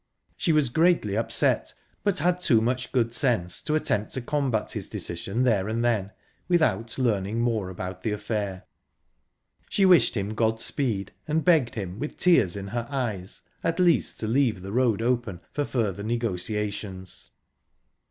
She 0.35 0.51
was 0.51 0.69
greatly 0.69 1.15
upset, 1.15 1.75
but 2.03 2.17
had 2.17 2.41
too 2.41 2.59
much 2.59 2.91
good 2.91 3.13
sense 3.13 3.61
to 3.61 3.75
attempt 3.75 4.13
to 4.13 4.21
combat 4.21 4.71
his 4.71 4.89
decision 4.89 5.43
there 5.43 5.67
and 5.67 5.85
then, 5.85 6.11
without 6.47 6.97
learning 6.97 7.39
more 7.41 7.69
about 7.69 8.01
the 8.01 8.11
affair. 8.11 8.63
She 9.69 9.85
wished 9.85 10.17
him 10.17 10.33
godspeed, 10.33 11.11
and 11.27 11.45
begged 11.45 11.75
him, 11.75 11.99
with 11.99 12.17
tears 12.17 12.55
in 12.55 12.69
her 12.69 12.87
eyes, 12.89 13.43
at 13.63 13.77
least 13.77 14.19
to 14.21 14.27
leave 14.27 14.63
the 14.63 14.71
road 14.71 15.03
open 15.03 15.39
for 15.53 15.65
future 15.65 16.01
negotiations. 16.01 17.29